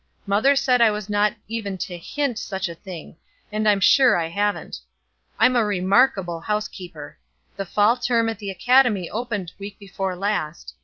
[0.25, 3.17] Mother said I was not even to hint such a thing,
[3.51, 4.79] and I'm sure I haven't.
[5.37, 7.19] I'm a remarkable housekeeper.
[7.55, 10.73] The fall term at the academy opened week before last.